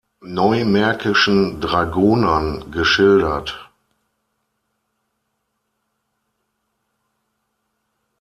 Neumärkischen 0.25 1.59
Dragonern 1.61 2.71
geschildert. 2.71 3.69